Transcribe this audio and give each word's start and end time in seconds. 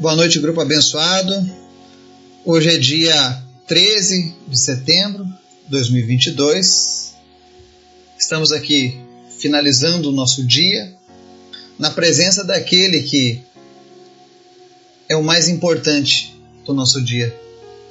Boa 0.00 0.16
noite, 0.16 0.38
grupo 0.38 0.62
abençoado. 0.62 1.34
Hoje 2.42 2.70
é 2.70 2.78
dia 2.78 3.42
13 3.66 4.34
de 4.48 4.58
setembro 4.58 5.24
de 5.24 5.70
2022. 5.70 7.14
Estamos 8.18 8.50
aqui 8.50 8.98
finalizando 9.38 10.08
o 10.08 10.12
nosso 10.12 10.42
dia 10.42 10.94
na 11.78 11.90
presença 11.90 12.42
daquele 12.42 13.02
que 13.02 13.42
é 15.06 15.14
o 15.16 15.22
mais 15.22 15.48
importante 15.48 16.34
do 16.64 16.72
nosso 16.72 17.02
dia, 17.02 17.38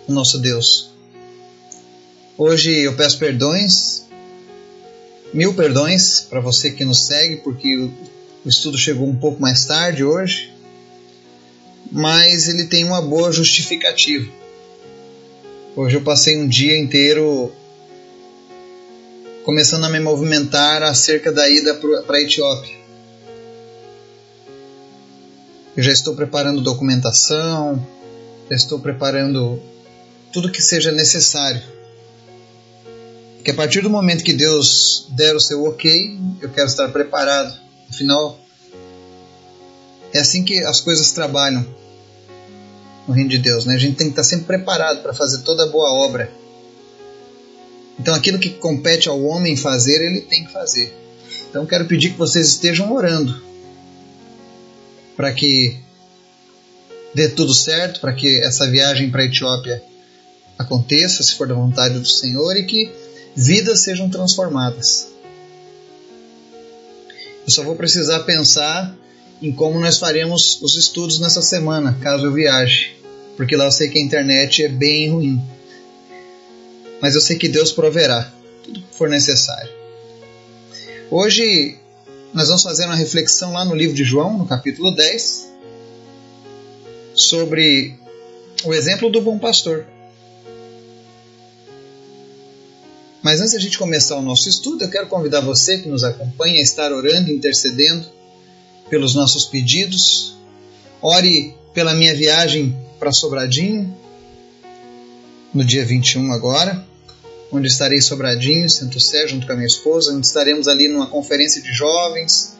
o 0.07 0.11
nosso 0.11 0.39
Deus. 0.39 0.89
Hoje 2.35 2.71
eu 2.71 2.95
peço 2.95 3.19
perdões, 3.19 4.05
mil 5.31 5.53
perdões 5.53 6.21
para 6.21 6.39
você 6.39 6.71
que 6.71 6.83
nos 6.83 7.05
segue, 7.05 7.35
porque 7.37 7.75
o 7.75 8.49
estudo 8.49 8.79
chegou 8.79 9.07
um 9.07 9.15
pouco 9.15 9.39
mais 9.39 9.65
tarde 9.65 10.03
hoje 10.03 10.57
mas 11.91 12.47
ele 12.47 12.65
tem 12.65 12.83
uma 12.83 13.01
boa 13.01 13.32
justificativa. 13.32 14.29
Hoje 15.75 15.95
eu 15.95 16.01
passei 16.01 16.37
um 16.37 16.47
dia 16.47 16.77
inteiro 16.77 17.51
começando 19.43 19.86
a 19.86 19.89
me 19.89 20.00
movimentar 20.00 20.83
acerca 20.83 21.31
da 21.31 21.50
ida 21.50 21.73
para 22.05 22.17
a 22.17 22.21
Etiópia. 22.21 22.78
Eu 25.75 25.83
já 25.83 25.91
estou 25.91 26.15
preparando 26.15 26.61
documentação, 26.61 27.83
já 28.50 28.56
estou 28.56 28.79
preparando 28.79 29.61
tudo 30.33 30.51
que 30.51 30.61
seja 30.61 30.92
necessário. 30.92 31.61
Que 33.44 33.52
a 33.52 33.53
partir 33.53 33.81
do 33.81 33.89
momento 33.89 34.23
que 34.23 34.33
Deus 34.33 35.08
der 35.09 35.36
o 35.36 35.39
seu 35.39 35.64
ok, 35.64 36.17
eu 36.42 36.50
quero 36.50 36.67
estar 36.67 36.89
preparado. 36.89 37.58
Afinal, 37.89 38.38
é 40.13 40.19
assim 40.19 40.44
que 40.44 40.59
as 40.59 40.81
coisas 40.81 41.11
trabalham 41.11 41.66
no 43.08 43.13
reino 43.13 43.30
de 43.30 43.38
Deus. 43.38 43.66
Né? 43.66 43.75
A 43.75 43.77
gente 43.77 43.95
tem 43.95 44.08
que 44.08 44.13
estar 44.13 44.23
sempre 44.23 44.45
preparado 44.45 45.02
para 45.02 45.14
fazer 45.14 45.39
toda 45.39 45.67
boa 45.67 45.92
obra. 45.92 46.31
Então, 48.00 48.14
aquilo 48.14 48.39
que 48.39 48.50
compete 48.50 49.09
ao 49.09 49.22
homem 49.22 49.58
fazer, 49.58 50.02
ele 50.02 50.22
tem 50.22 50.45
que 50.45 50.53
fazer. 50.53 50.94
Então, 51.50 51.66
quero 51.66 51.86
pedir 51.86 52.11
que 52.11 52.17
vocês 52.17 52.47
estejam 52.47 52.94
orando 52.94 53.42
para 55.17 55.34
que 55.34 55.78
dê 57.14 57.28
tudo 57.28 57.53
certo, 57.53 58.00
para 58.00 58.14
que 58.14 58.39
essa 58.39 58.69
viagem 58.69 59.09
para 59.09 59.23
a 59.23 59.25
Etiópia 59.25 59.84
aconteça, 60.58 61.23
se 61.23 61.36
for 61.36 61.47
da 61.47 61.56
vontade 61.56 62.00
do 62.00 62.08
Senhor, 62.08 62.56
e 62.56 62.64
que 62.64 62.89
vidas 63.36 63.84
sejam 63.84 64.09
transformadas. 64.09 65.08
Eu 67.45 67.52
só 67.52 67.64
vou 67.64 67.75
precisar 67.75 68.19
pensar 68.22 68.95
em 69.42 69.52
como 69.52 69.80
nós 69.80 69.98
faremos 69.98 70.62
os 70.62 70.76
estudos 70.76 71.20
nessa 71.20 71.42
semana, 71.42 71.98
caso 72.02 72.26
eu 72.26 72.34
viaje, 72.34 72.95
porque 73.38 73.56
lá 73.56 73.66
eu 73.66 73.72
sei 73.72 73.90
que 73.90 73.98
a 73.98 74.02
internet 74.02 74.64
é 74.64 74.68
bem 74.68 75.09
ruim. 75.09 75.42
Mas 77.02 77.16
eu 77.16 77.22
sei 77.22 77.38
que 77.38 77.48
Deus 77.48 77.72
proverá 77.72 78.31
tudo 78.64 78.81
que 78.81 78.96
for 78.96 79.09
necessário. 79.09 79.72
Hoje 81.09 81.78
nós 82.34 82.48
vamos 82.48 82.64
fazer 82.64 82.86
uma 82.86 82.96
reflexão 82.96 83.54
lá 83.54 83.64
no 83.64 83.73
livro 83.73 83.96
de 83.96 84.04
João, 84.04 84.38
no 84.38 84.46
capítulo 84.46 84.94
10, 84.94 85.48
sobre 87.16 87.96
o 88.66 88.74
exemplo 88.74 89.09
do 89.09 89.22
bom 89.22 89.40
pastor. 89.40 89.86
Mas 93.22 93.40
antes 93.40 93.52
de 93.52 93.58
a 93.58 93.62
gente 93.62 93.78
começar 93.78 94.18
o 94.18 94.22
nosso 94.22 94.50
estudo, 94.50 94.84
eu 94.84 94.90
quero 94.90 95.08
convidar 95.08 95.40
você 95.40 95.78
que 95.78 95.88
nos 95.88 96.03
acompanha 96.03 96.59
a 96.59 96.64
estar 96.64 96.92
orando, 96.92 97.31
intercedendo 97.31 98.19
pelos 98.90 99.16
nossos 99.16 99.45
pedidos. 99.45 100.36
Ore 101.02 101.56
pela 101.73 101.94
minha 101.94 102.16
viagem 102.16 102.76
para 103.00 103.12
Sobradinho, 103.12 103.96
no 105.54 105.64
dia 105.64 105.86
21 105.86 106.31
agora, 106.31 106.86
onde 107.52 107.68
estarei 107.68 107.98
em 107.98 108.02
Sobradinho, 108.02 108.69
Santo 108.69 109.00
Sé, 109.00 109.28
junto 109.28 109.47
com 109.47 109.53
a 109.53 109.56
minha 109.56 109.68
esposa, 109.68 110.13
onde 110.13 110.25
estaremos 110.25 110.68
ali 110.68 110.88
numa 110.88 111.08
conferência 111.08 111.62
de 111.62 111.72
jovens. 111.72 112.58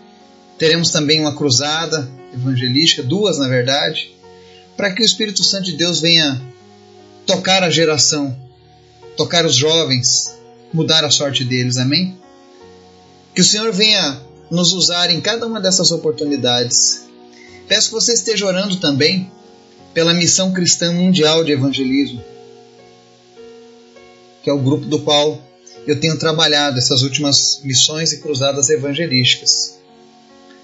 Teremos 0.58 0.90
também 0.92 1.20
uma 1.20 1.36
cruzada 1.36 2.10
evangelística, 2.34 3.04
duas 3.04 3.38
na 3.38 3.48
verdade, 3.48 4.12
para 4.76 4.92
que 4.92 5.02
o 5.02 5.06
Espírito 5.06 5.44
Santo 5.44 5.66
de 5.66 5.74
Deus 5.74 6.00
venha 6.00 6.42
tocar 7.26 7.64
a 7.64 7.70
geração, 7.70 8.36
tocar 9.16 9.46
os 9.46 9.56
jovens, 9.56 10.38
mudar 10.74 11.04
a 11.04 11.12
sorte 11.12 11.44
deles, 11.44 11.78
amém? 11.78 12.18
Que 13.36 13.42
o 13.42 13.46
Senhor 13.46 13.72
venha 13.72 14.20
nos 14.50 14.74
usar 14.74 15.10
em 15.10 15.22
cada 15.22 15.46
uma 15.46 15.60
dessas 15.60 15.92
oportunidades. 15.92 17.06
Peço 17.68 17.90
que 17.90 17.96
você 17.96 18.14
esteja 18.14 18.46
orando 18.46 18.78
também 18.78 19.32
pela 19.94 20.14
Missão 20.14 20.52
Cristã 20.52 20.92
Mundial 20.92 21.44
de 21.44 21.52
Evangelismo, 21.52 22.24
que 24.44 24.50
é 24.50 24.54
o 24.54 24.60
grupo 24.60 24.86
do 24.86 25.00
qual 25.00 25.40
eu 25.86 26.00
tenho 26.00 26.18
trabalhado 26.18 26.78
essas 26.78 27.02
últimas 27.02 27.62
missões 27.64 28.12
e 28.12 28.18
cruzadas 28.18 28.70
evangelísticas. 28.70 29.80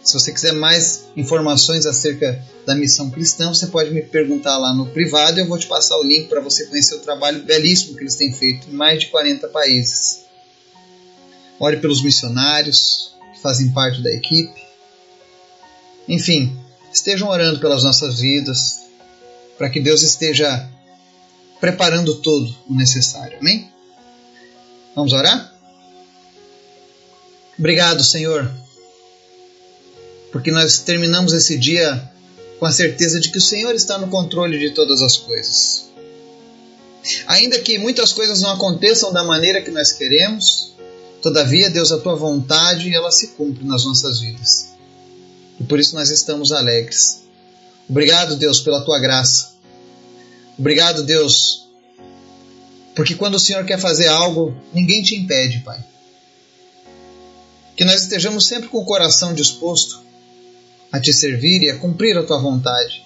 Se 0.03 0.13
você 0.13 0.31
quiser 0.31 0.53
mais 0.53 1.05
informações 1.17 1.87
acerca 1.87 2.39
da 2.63 2.75
missão 2.75 3.09
cristã, 3.09 3.47
você 3.47 3.65
pode 3.67 3.89
me 3.91 4.03
perguntar 4.03 4.55
lá 4.57 4.71
no 4.71 4.85
privado 4.85 5.39
e 5.39 5.41
eu 5.41 5.47
vou 5.47 5.57
te 5.57 5.65
passar 5.65 5.97
o 5.97 6.03
link 6.03 6.27
para 6.27 6.41
você 6.41 6.67
conhecer 6.67 6.93
o 6.93 6.99
trabalho 6.99 7.41
belíssimo 7.43 7.97
que 7.97 8.03
eles 8.03 8.13
têm 8.13 8.31
feito 8.31 8.69
em 8.69 8.73
mais 8.73 8.99
de 8.99 9.07
40 9.07 9.47
países. 9.47 10.25
Ore 11.59 11.77
pelos 11.77 12.03
missionários, 12.03 13.14
fazem 13.45 13.69
parte 13.69 14.01
da 14.01 14.11
equipe. 14.11 14.59
Enfim, 16.07 16.57
estejam 16.91 17.29
orando 17.29 17.59
pelas 17.59 17.83
nossas 17.83 18.19
vidas, 18.19 18.79
para 19.55 19.69
que 19.69 19.79
Deus 19.79 20.01
esteja 20.01 20.67
preparando 21.59 22.15
todo 22.15 22.51
o 22.67 22.73
necessário. 22.73 23.37
Amém? 23.37 23.69
Vamos 24.95 25.13
orar? 25.13 25.53
Obrigado, 27.59 28.03
Senhor, 28.03 28.51
porque 30.31 30.49
nós 30.49 30.79
terminamos 30.79 31.31
esse 31.31 31.55
dia 31.55 32.11
com 32.59 32.65
a 32.65 32.71
certeza 32.71 33.19
de 33.19 33.29
que 33.29 33.37
o 33.37 33.41
Senhor 33.41 33.75
está 33.75 33.99
no 33.99 34.07
controle 34.07 34.57
de 34.57 34.71
todas 34.71 35.03
as 35.03 35.17
coisas. 35.17 35.85
Ainda 37.27 37.59
que 37.59 37.77
muitas 37.77 38.11
coisas 38.11 38.41
não 38.41 38.49
aconteçam 38.49 39.13
da 39.13 39.23
maneira 39.23 39.61
que 39.61 39.69
nós 39.69 39.91
queremos, 39.91 40.74
Todavia, 41.25 41.71
Deus, 41.71 41.91
a 41.91 41.97
tua 41.97 42.15
vontade, 42.15 42.93
ela 42.93 43.11
se 43.11 43.29
cumpre 43.29 43.65
nas 43.65 43.83
nossas 43.83 44.19
vidas. 44.19 44.75
E 45.59 45.63
por 45.63 45.79
isso 45.79 45.95
nós 45.95 46.11
estamos 46.11 46.51
alegres. 46.51 47.23
Obrigado, 47.89 48.35
Deus, 48.35 48.61
pela 48.61 48.85
tua 48.85 48.99
graça. 48.99 49.55
Obrigado, 50.55 51.01
Deus, 51.01 51.67
porque 52.95 53.15
quando 53.15 53.33
o 53.33 53.39
Senhor 53.39 53.65
quer 53.65 53.79
fazer 53.79 54.07
algo, 54.07 54.55
ninguém 54.71 55.01
te 55.01 55.15
impede, 55.15 55.61
Pai. 55.61 55.83
Que 57.75 57.85
nós 57.85 58.03
estejamos 58.03 58.45
sempre 58.45 58.69
com 58.69 58.77
o 58.77 58.85
coração 58.85 59.33
disposto 59.33 60.03
a 60.91 60.99
te 60.99 61.11
servir 61.11 61.63
e 61.63 61.71
a 61.71 61.79
cumprir 61.79 62.15
a 62.19 62.23
tua 62.23 62.37
vontade. 62.37 63.03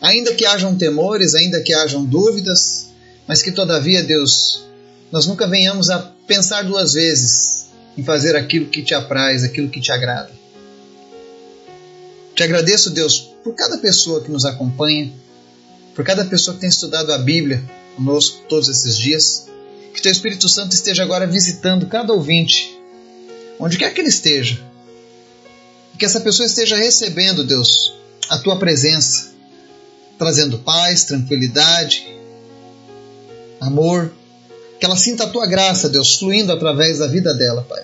Ainda 0.00 0.34
que 0.34 0.46
hajam 0.46 0.74
temores, 0.74 1.34
ainda 1.34 1.60
que 1.60 1.74
hajam 1.74 2.06
dúvidas, 2.06 2.88
mas 3.26 3.42
que 3.42 3.52
todavia, 3.52 4.02
Deus, 4.02 4.64
nós 5.12 5.26
nunca 5.26 5.46
venhamos 5.46 5.90
a 5.90 6.16
pensar 6.28 6.62
duas 6.62 6.92
vezes 6.92 7.66
em 7.96 8.04
fazer 8.04 8.36
aquilo 8.36 8.66
que 8.66 8.82
te 8.82 8.94
apraz, 8.94 9.42
aquilo 9.42 9.68
que 9.68 9.80
te 9.80 9.90
agrada. 9.90 10.30
Te 12.36 12.44
agradeço, 12.44 12.90
Deus, 12.90 13.32
por 13.42 13.54
cada 13.54 13.78
pessoa 13.78 14.22
que 14.22 14.30
nos 14.30 14.44
acompanha, 14.44 15.10
por 15.96 16.04
cada 16.04 16.24
pessoa 16.24 16.54
que 16.54 16.60
tem 16.60 16.68
estudado 16.68 17.12
a 17.12 17.18
Bíblia 17.18 17.60
conosco 17.96 18.44
todos 18.48 18.68
esses 18.68 18.96
dias. 18.96 19.48
Que 19.92 20.00
Teu 20.00 20.12
Espírito 20.12 20.48
Santo 20.48 20.72
esteja 20.72 21.02
agora 21.02 21.26
visitando 21.26 21.86
cada 21.86 22.12
ouvinte, 22.12 22.78
onde 23.58 23.76
quer 23.76 23.92
que 23.92 24.00
ele 24.00 24.08
esteja. 24.08 24.60
Que 25.98 26.04
essa 26.04 26.20
pessoa 26.20 26.46
esteja 26.46 26.76
recebendo, 26.76 27.42
Deus, 27.42 27.92
a 28.28 28.38
Tua 28.38 28.56
presença, 28.56 29.32
trazendo 30.16 30.60
paz, 30.60 31.02
tranquilidade, 31.02 32.06
amor, 33.60 34.12
que 34.78 34.86
ela 34.86 34.96
sinta 34.96 35.24
a 35.24 35.28
tua 35.28 35.46
graça, 35.46 35.88
Deus, 35.88 36.16
fluindo 36.16 36.52
através 36.52 36.98
da 36.98 37.06
vida 37.06 37.34
dela, 37.34 37.62
Pai. 37.68 37.82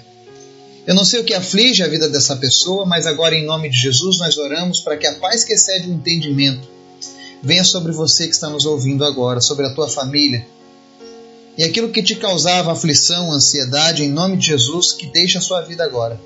Eu 0.87 0.95
não 0.95 1.05
sei 1.05 1.21
o 1.21 1.25
que 1.25 1.35
aflige 1.35 1.83
a 1.83 1.89
vida 1.89 2.09
dessa 2.09 2.37
pessoa, 2.37 2.85
mas 2.85 3.07
agora, 3.07 3.35
em 3.35 3.45
nome 3.45 3.71
de 3.71 3.77
Jesus, 3.77 4.19
nós 4.19 4.37
oramos 4.37 4.81
para 4.81 4.97
que 4.97 5.07
a 5.07 5.15
paz 5.15 5.43
que 5.43 5.55
excede 5.55 5.89
o 5.89 5.93
entendimento 5.93 6.69
venha 7.43 7.65
sobre 7.65 7.93
você 7.93 8.27
que 8.27 8.35
está 8.35 8.49
nos 8.49 8.65
ouvindo 8.65 9.05
agora, 9.05 9.41
sobre 9.41 9.67
a 9.67 9.75
tua 9.75 9.89
família. 9.89 10.47
E 11.57 11.65
aquilo 11.65 11.91
que 11.91 12.03
te 12.03 12.17
causava 12.17 12.73
aflição, 12.73 13.33
ansiedade, 13.33 14.03
em 14.03 14.11
nome 14.11 14.37
de 14.37 14.47
Jesus, 14.47 14.93
que 14.93 15.07
deixe 15.07 15.39
a 15.39 15.41
sua 15.41 15.63
vida 15.63 15.85
agora. 15.85 16.21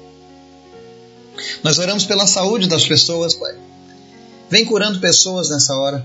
Nós 1.62 1.78
oramos 1.78 2.04
pela 2.04 2.26
saúde 2.26 2.68
das 2.68 2.86
pessoas, 2.86 3.34
Pai. 3.34 3.54
Vem 4.50 4.64
curando 4.64 5.00
pessoas 5.00 5.50
nessa 5.50 5.76
hora. 5.76 6.04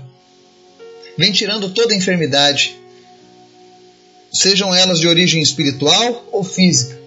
Vem 1.16 1.32
tirando 1.32 1.70
toda 1.70 1.94
enfermidade 1.94 2.76
sejam 4.34 4.74
elas 4.74 4.98
de 4.98 5.08
origem 5.08 5.40
espiritual 5.40 6.28
ou 6.30 6.44
física. 6.44 6.98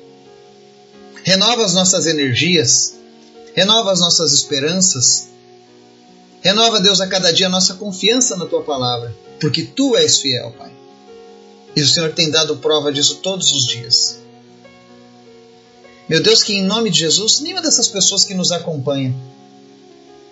Renova 1.24 1.65
as 1.65 1.74
nossas 1.74 2.07
energias, 2.07 2.95
renova 3.53 3.91
as 3.91 4.00
nossas 4.00 4.33
esperanças 4.33 5.27
Renova, 6.41 6.79
Deus, 6.79 7.01
a 7.01 7.07
cada 7.07 7.33
dia 7.33 7.47
a 7.47 7.50
nossa 7.50 7.74
confiança 7.74 8.35
na 8.35 8.45
tua 8.45 8.63
palavra, 8.63 9.15
porque 9.39 9.63
tu 9.63 9.97
és 9.97 10.21
fiel, 10.21 10.53
Pai. 10.57 10.71
E 11.75 11.81
o 11.81 11.88
Senhor 11.88 12.13
tem 12.13 12.29
dado 12.29 12.57
prova 12.57 12.91
disso 12.91 13.15
todos 13.18 13.51
os 13.51 13.65
dias. 13.65 14.19
Meu 16.07 16.21
Deus, 16.21 16.44
que 16.44 16.53
em 16.53 16.63
nome 16.63 16.89
de 16.89 17.00
Jesus, 17.00 17.41
nenhuma 17.41 17.62
dessas 17.62 17.88
pessoas 17.88 18.24
que 18.24 18.33
nos 18.33 18.51
acompanham 18.51 19.13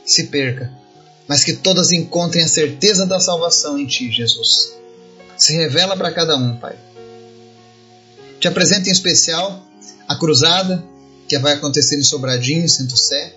se 0.06 0.27
perca, 0.27 0.71
mas 1.27 1.44
que 1.44 1.53
todas 1.53 1.92
encontrem 1.92 2.45
a 2.45 2.47
certeza 2.47 3.06
da 3.06 3.19
salvação 3.19 3.77
em 3.77 3.86
Ti, 3.86 4.09
Jesus. 4.12 4.74
Se 5.38 5.54
revela 5.54 5.96
para 5.98 6.12
cada 6.12 6.36
um, 6.36 6.58
Pai. 6.58 6.76
Te 8.40 8.48
apresento 8.48 8.90
em 8.90 8.92
especial 8.92 9.64
a 10.08 10.16
cruzada 10.16 10.84
que 11.28 11.38
vai 11.40 11.54
acontecer 11.54 11.98
em 11.98 12.04
Sobradinho, 12.04 12.68
Santo 12.70 12.96
Sé. 12.96 13.34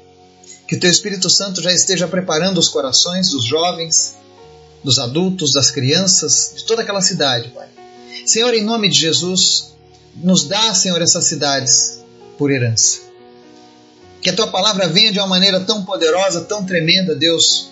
Que 0.66 0.76
Teu 0.76 0.90
Espírito 0.90 1.30
Santo 1.30 1.62
já 1.62 1.72
esteja 1.72 2.06
preparando 2.06 2.58
os 2.58 2.68
corações 2.68 3.30
dos 3.30 3.44
jovens, 3.44 4.16
dos 4.84 4.98
adultos, 4.98 5.52
das 5.52 5.70
crianças, 5.70 6.52
de 6.56 6.64
toda 6.64 6.82
aquela 6.82 7.00
cidade, 7.00 7.48
Pai. 7.48 7.68
Senhor, 8.26 8.52
em 8.52 8.62
nome 8.62 8.88
de 8.88 8.98
Jesus, 8.98 9.74
nos 10.16 10.44
dá, 10.46 10.74
Senhor, 10.74 11.00
essas 11.00 11.24
cidades 11.24 12.00
por 12.36 12.50
herança. 12.50 13.00
Que 14.20 14.30
a 14.30 14.36
tua 14.36 14.48
palavra 14.48 14.88
venha 14.88 15.12
de 15.12 15.18
uma 15.18 15.26
maneira 15.26 15.60
tão 15.60 15.84
poderosa, 15.84 16.42
tão 16.42 16.64
tremenda, 16.64 17.14
Deus, 17.14 17.70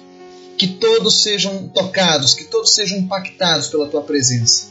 que 0.56 0.66
todos 0.68 1.22
sejam 1.22 1.68
tocados, 1.68 2.34
que 2.34 2.44
todos 2.44 2.74
sejam 2.74 2.98
impactados 2.98 3.68
pela 3.68 3.88
tua 3.88 4.02
presença. 4.02 4.68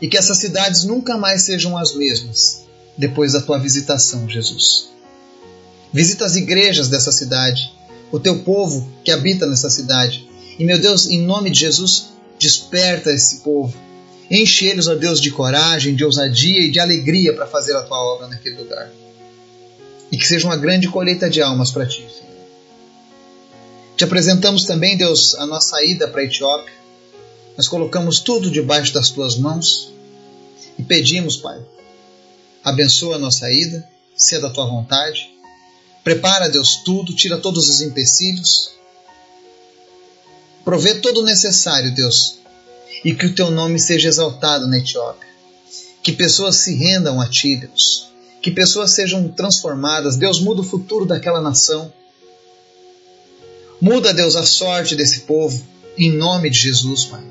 E 0.00 0.08
que 0.08 0.16
essas 0.16 0.38
cidades 0.38 0.84
nunca 0.84 1.16
mais 1.16 1.42
sejam 1.42 1.76
as 1.76 1.94
mesmas 1.94 2.64
depois 2.96 3.32
da 3.32 3.40
tua 3.40 3.58
visitação, 3.58 4.28
Jesus. 4.28 4.88
Visita 5.92 6.24
as 6.24 6.36
igrejas 6.36 6.88
dessa 6.88 7.12
cidade, 7.12 7.72
o 8.10 8.18
teu 8.18 8.40
povo 8.40 8.90
que 9.04 9.10
habita 9.10 9.46
nessa 9.46 9.70
cidade. 9.70 10.28
E, 10.58 10.64
meu 10.64 10.78
Deus, 10.78 11.06
em 11.06 11.22
nome 11.22 11.50
de 11.50 11.60
Jesus, 11.60 12.08
desperta 12.38 13.12
esse 13.12 13.40
povo. 13.40 13.74
Enche 14.30 14.66
eles, 14.66 14.88
ó 14.88 14.94
Deus, 14.94 15.20
de 15.20 15.30
coragem, 15.30 15.94
de 15.94 16.04
ousadia 16.04 16.60
e 16.62 16.70
de 16.70 16.80
alegria 16.80 17.32
para 17.32 17.46
fazer 17.46 17.76
a 17.76 17.82
tua 17.82 17.98
obra 17.98 18.28
naquele 18.28 18.56
lugar 18.56 18.90
e 20.10 20.16
que 20.16 20.26
seja 20.26 20.46
uma 20.46 20.56
grande 20.56 20.88
colheita 20.88 21.28
de 21.28 21.42
almas 21.42 21.70
para 21.70 21.86
ti. 21.86 22.04
Te 23.96 24.04
apresentamos 24.04 24.64
também, 24.64 24.96
Deus, 24.96 25.34
a 25.36 25.46
nossa 25.46 25.82
ida 25.82 26.06
para 26.08 26.20
a 26.20 26.24
Etiópia. 26.24 26.72
Nós 27.56 27.66
colocamos 27.66 28.20
tudo 28.20 28.50
debaixo 28.50 28.92
das 28.92 29.10
tuas 29.10 29.36
mãos 29.36 29.90
e 30.78 30.82
pedimos, 30.82 31.36
Pai, 31.36 31.58
abençoa 32.62 33.16
a 33.16 33.18
nossa 33.18 33.50
ida, 33.50 33.88
seja 34.14 34.42
da 34.42 34.50
tua 34.50 34.66
vontade. 34.66 35.30
Prepara, 36.04 36.48
Deus, 36.48 36.76
tudo, 36.84 37.14
tira 37.14 37.38
todos 37.38 37.68
os 37.68 37.80
empecilhos. 37.80 38.72
Provê 40.64 40.96
todo 40.96 41.20
o 41.20 41.24
necessário, 41.24 41.94
Deus, 41.94 42.38
e 43.04 43.14
que 43.14 43.26
o 43.26 43.34
teu 43.34 43.50
nome 43.50 43.78
seja 43.78 44.08
exaltado 44.08 44.66
na 44.66 44.78
Etiópia. 44.78 45.28
Que 46.02 46.12
pessoas 46.12 46.56
se 46.56 46.74
rendam 46.74 47.20
a 47.20 47.28
ti, 47.28 47.56
Deus 47.56 48.06
que 48.46 48.50
pessoas 48.52 48.92
sejam 48.92 49.26
transformadas. 49.26 50.16
Deus 50.16 50.40
muda 50.40 50.60
o 50.60 50.64
futuro 50.64 51.04
daquela 51.04 51.40
nação. 51.40 51.92
Muda, 53.80 54.12
Deus, 54.12 54.36
a 54.36 54.44
sorte 54.44 54.96
desse 54.96 55.20
povo, 55.20 55.62
em 55.96 56.12
nome 56.12 56.50
de 56.50 56.58
Jesus, 56.58 57.04
Pai. 57.04 57.22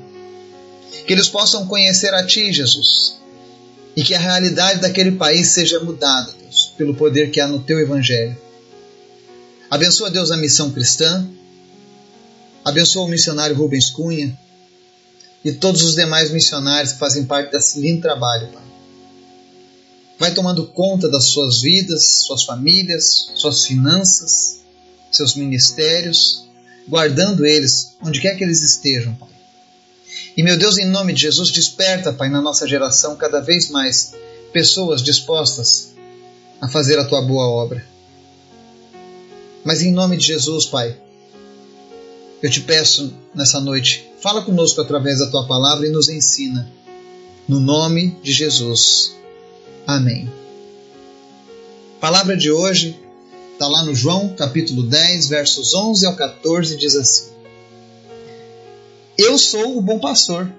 Que 1.06 1.12
eles 1.12 1.28
possam 1.28 1.66
conhecer 1.66 2.12
a 2.14 2.24
Ti, 2.24 2.52
Jesus, 2.52 3.18
e 3.94 4.02
que 4.02 4.14
a 4.14 4.18
realidade 4.18 4.80
daquele 4.80 5.12
país 5.12 5.48
seja 5.48 5.80
mudada, 5.80 6.32
Deus, 6.40 6.72
pelo 6.76 6.94
poder 6.94 7.30
que 7.30 7.40
há 7.40 7.48
no 7.48 7.62
Teu 7.62 7.78
Evangelho. 7.78 8.36
Abençoa, 9.70 10.10
Deus, 10.10 10.30
a 10.30 10.36
missão 10.36 10.70
cristã. 10.70 11.28
Abençoa 12.64 13.04
o 13.04 13.08
missionário 13.08 13.56
Rubens 13.56 13.90
Cunha 13.90 14.36
e 15.44 15.52
todos 15.52 15.82
os 15.82 15.94
demais 15.94 16.30
missionários 16.30 16.92
que 16.92 16.98
fazem 16.98 17.24
parte 17.24 17.52
desse 17.52 17.78
lindo 17.78 18.02
trabalho, 18.02 18.48
Pai 18.48 18.66
vai 20.18 20.32
tomando 20.32 20.66
conta 20.66 21.08
das 21.08 21.24
suas 21.24 21.60
vidas, 21.60 22.24
suas 22.24 22.44
famílias, 22.44 23.30
suas 23.34 23.64
finanças, 23.64 24.60
seus 25.16 25.34
ministérios, 25.34 26.46
guardando 26.88 27.44
eles 27.44 27.96
onde 28.02 28.20
quer 28.20 28.36
que 28.36 28.44
eles 28.44 28.62
estejam. 28.62 29.16
E 30.36 30.42
meu 30.42 30.56
Deus, 30.56 30.78
em 30.78 30.86
nome 30.86 31.12
de 31.12 31.22
Jesus, 31.22 31.50
desperta, 31.50 32.12
Pai, 32.12 32.28
na 32.28 32.42
nossa 32.42 32.68
geração 32.68 33.16
cada 33.16 33.40
vez 33.40 33.70
mais 33.70 34.14
pessoas 34.52 35.02
dispostas 35.02 35.94
a 36.60 36.68
fazer 36.68 36.98
a 36.98 37.04
tua 37.04 37.22
boa 37.22 37.46
obra. 37.46 37.84
Mas 39.64 39.82
em 39.82 39.92
nome 39.92 40.16
de 40.16 40.26
Jesus, 40.26 40.66
Pai, 40.66 40.96
eu 42.42 42.50
te 42.50 42.60
peço 42.60 43.12
nessa 43.34 43.60
noite, 43.60 44.08
fala 44.20 44.42
conosco 44.42 44.80
através 44.80 45.18
da 45.18 45.26
tua 45.26 45.46
palavra 45.46 45.86
e 45.86 45.90
nos 45.90 46.08
ensina. 46.08 46.70
No 47.48 47.58
nome 47.58 48.16
de 48.22 48.32
Jesus. 48.32 49.16
Amém. 49.86 50.30
Palavra 52.00 52.36
de 52.36 52.50
hoje 52.50 52.98
está 53.56 53.66
lá 53.66 53.82
no 53.82 53.94
João 53.94 54.34
capítulo 54.36 54.82
10, 54.82 55.28
versos 55.28 55.72
11 55.72 56.04
ao 56.04 56.14
14, 56.14 56.76
diz 56.76 56.94
assim: 56.94 57.30
Eu 59.16 59.38
sou 59.38 59.78
o 59.78 59.80
bom 59.80 59.98
pastor. 59.98 60.52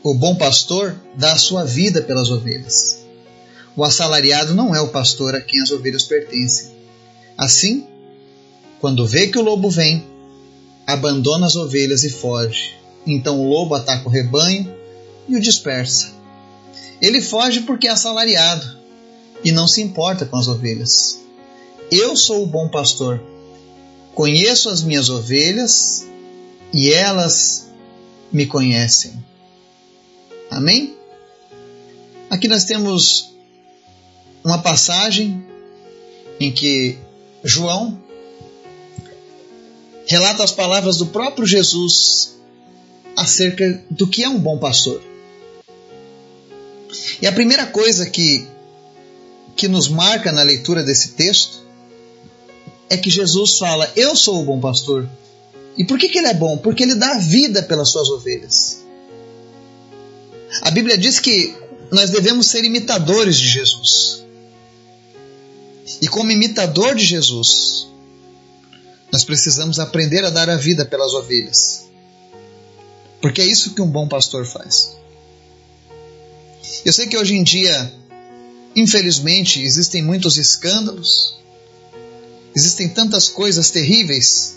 O 0.00 0.14
bom 0.14 0.36
pastor 0.36 0.94
dá 1.16 1.32
a 1.32 1.38
sua 1.38 1.64
vida 1.64 2.00
pelas 2.02 2.30
ovelhas. 2.30 3.00
O 3.74 3.82
assalariado 3.82 4.54
não 4.54 4.72
é 4.72 4.80
o 4.80 4.88
pastor 4.88 5.34
a 5.34 5.40
quem 5.40 5.60
as 5.60 5.72
ovelhas 5.72 6.04
pertencem. 6.04 6.70
Assim, 7.36 7.84
quando 8.80 9.06
vê 9.06 9.26
que 9.26 9.38
o 9.38 9.42
lobo 9.42 9.68
vem, 9.68 10.06
abandona 10.86 11.46
as 11.46 11.56
ovelhas 11.56 12.04
e 12.04 12.10
foge. 12.10 12.76
Então 13.04 13.40
o 13.40 13.48
lobo 13.48 13.74
ataca 13.74 14.06
o 14.06 14.12
rebanho 14.12 14.72
e 15.28 15.34
o 15.34 15.40
dispersa. 15.40 16.12
Ele 17.02 17.20
foge 17.20 17.62
porque 17.62 17.88
é 17.88 17.90
assalariado 17.90 18.78
e 19.42 19.50
não 19.50 19.66
se 19.66 19.82
importa 19.82 20.24
com 20.24 20.36
as 20.36 20.46
ovelhas. 20.46 21.23
Eu 21.96 22.16
sou 22.16 22.42
o 22.42 22.46
bom 22.46 22.68
pastor. 22.68 23.22
Conheço 24.16 24.68
as 24.68 24.82
minhas 24.82 25.08
ovelhas 25.10 26.04
e 26.72 26.92
elas 26.92 27.68
me 28.32 28.46
conhecem. 28.46 29.24
Amém? 30.50 30.96
Aqui 32.28 32.48
nós 32.48 32.64
temos 32.64 33.32
uma 34.42 34.58
passagem 34.58 35.46
em 36.40 36.50
que 36.50 36.98
João 37.44 37.96
relata 40.08 40.42
as 40.42 40.50
palavras 40.50 40.96
do 40.96 41.06
próprio 41.06 41.46
Jesus 41.46 42.34
acerca 43.16 43.84
do 43.88 44.08
que 44.08 44.24
é 44.24 44.28
um 44.28 44.40
bom 44.40 44.58
pastor. 44.58 45.00
E 47.22 47.26
a 47.28 47.32
primeira 47.32 47.66
coisa 47.66 48.10
que, 48.10 48.48
que 49.54 49.68
nos 49.68 49.86
marca 49.86 50.32
na 50.32 50.42
leitura 50.42 50.82
desse 50.82 51.10
texto 51.10 51.63
é 52.88 52.96
que 52.96 53.10
Jesus 53.10 53.58
fala: 53.58 53.90
Eu 53.96 54.14
sou 54.14 54.40
o 54.40 54.44
bom 54.44 54.60
pastor. 54.60 55.08
E 55.76 55.84
por 55.84 55.98
que, 55.98 56.08
que 56.08 56.18
ele 56.18 56.28
é 56.28 56.34
bom? 56.34 56.56
Porque 56.58 56.82
ele 56.82 56.94
dá 56.94 57.18
vida 57.18 57.62
pelas 57.62 57.90
suas 57.90 58.08
ovelhas. 58.08 58.84
A 60.62 60.70
Bíblia 60.70 60.96
diz 60.96 61.18
que 61.18 61.54
nós 61.90 62.10
devemos 62.10 62.46
ser 62.46 62.64
imitadores 62.64 63.36
de 63.36 63.48
Jesus. 63.48 64.24
E 66.00 66.08
como 66.08 66.30
imitador 66.30 66.94
de 66.94 67.04
Jesus, 67.04 67.88
nós 69.10 69.24
precisamos 69.24 69.78
aprender 69.78 70.24
a 70.24 70.30
dar 70.30 70.48
a 70.48 70.56
vida 70.56 70.84
pelas 70.84 71.12
ovelhas. 71.12 71.88
Porque 73.20 73.40
é 73.40 73.46
isso 73.46 73.74
que 73.74 73.82
um 73.82 73.90
bom 73.90 74.06
pastor 74.06 74.46
faz. 74.46 74.96
Eu 76.84 76.92
sei 76.92 77.06
que 77.06 77.16
hoje 77.16 77.34
em 77.34 77.42
dia, 77.42 77.92
infelizmente, 78.76 79.62
existem 79.62 80.02
muitos 80.02 80.36
escândalos, 80.36 81.38
existem 82.54 82.88
tantas 82.88 83.28
coisas 83.28 83.70
terríveis 83.70 84.56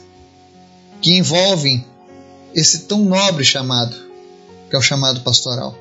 que 1.01 1.15
envolvem 1.15 1.85
esse 2.53 2.79
tão 2.79 3.05
nobre 3.05 3.43
chamado, 3.43 3.95
que 4.69 4.75
é 4.75 4.79
o 4.79 4.81
chamado 4.81 5.21
pastoral. 5.21 5.77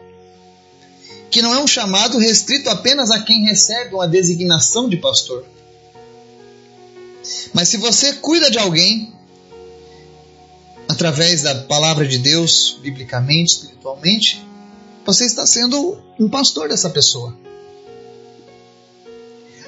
Que 1.30 1.42
não 1.42 1.54
é 1.54 1.62
um 1.62 1.66
chamado 1.66 2.18
restrito 2.18 2.68
apenas 2.70 3.10
a 3.10 3.20
quem 3.20 3.44
recebe 3.44 3.94
uma 3.94 4.08
designação 4.08 4.88
de 4.88 4.96
pastor. 4.96 5.44
Mas 7.52 7.68
se 7.68 7.76
você 7.76 8.14
cuida 8.14 8.50
de 8.50 8.58
alguém, 8.58 9.12
através 10.88 11.42
da 11.42 11.54
palavra 11.54 12.06
de 12.06 12.18
Deus, 12.18 12.78
biblicamente, 12.80 13.52
espiritualmente, 13.52 14.44
você 15.04 15.24
está 15.24 15.46
sendo 15.46 16.00
um 16.18 16.28
pastor 16.28 16.68
dessa 16.68 16.90
pessoa. 16.90 17.36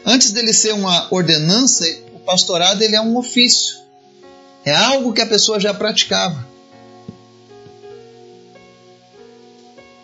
Antes 0.04 0.32
dele 0.32 0.52
ser 0.52 0.72
uma 0.72 1.12
ordenança, 1.12 1.84
pastorado 2.28 2.82
ele 2.82 2.94
é 2.94 3.00
um 3.00 3.16
ofício. 3.16 3.78
É 4.62 4.74
algo 4.74 5.14
que 5.14 5.22
a 5.22 5.26
pessoa 5.26 5.58
já 5.58 5.72
praticava. 5.72 6.46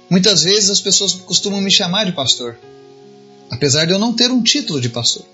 Muitas 0.08 0.42
vezes 0.42 0.70
as 0.70 0.80
pessoas 0.80 1.12
costumam 1.12 1.60
me 1.60 1.70
chamar 1.70 2.06
de 2.06 2.12
pastor, 2.12 2.58
apesar 3.50 3.84
de 3.84 3.92
eu 3.92 3.98
não 3.98 4.14
ter 4.14 4.30
um 4.30 4.42
título 4.42 4.80
de 4.80 4.88
pastor. 4.88 5.26